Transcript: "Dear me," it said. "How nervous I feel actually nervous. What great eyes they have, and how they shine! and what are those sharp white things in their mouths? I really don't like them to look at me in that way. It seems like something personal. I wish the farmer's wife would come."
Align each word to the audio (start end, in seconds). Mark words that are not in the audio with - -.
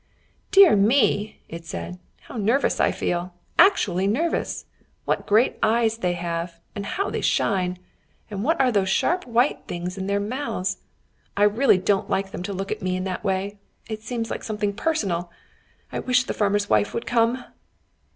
"Dear 0.49 0.75
me," 0.75 1.41
it 1.47 1.63
said. 1.67 1.99
"How 2.21 2.35
nervous 2.35 2.79
I 2.79 2.91
feel 2.91 3.35
actually 3.59 4.07
nervous. 4.07 4.65
What 5.05 5.27
great 5.27 5.59
eyes 5.61 5.99
they 5.99 6.13
have, 6.13 6.59
and 6.75 6.87
how 6.87 7.11
they 7.11 7.21
shine! 7.21 7.77
and 8.27 8.43
what 8.43 8.59
are 8.59 8.71
those 8.71 8.89
sharp 8.89 9.27
white 9.27 9.59
things 9.67 9.99
in 9.99 10.07
their 10.07 10.19
mouths? 10.19 10.77
I 11.37 11.43
really 11.43 11.77
don't 11.77 12.09
like 12.09 12.31
them 12.31 12.41
to 12.41 12.51
look 12.53 12.71
at 12.71 12.81
me 12.81 12.95
in 12.95 13.03
that 13.03 13.23
way. 13.23 13.59
It 13.87 14.01
seems 14.01 14.31
like 14.31 14.43
something 14.43 14.73
personal. 14.73 15.29
I 15.91 15.99
wish 15.99 16.23
the 16.23 16.33
farmer's 16.33 16.67
wife 16.67 16.95
would 16.95 17.05
come." 17.05 17.43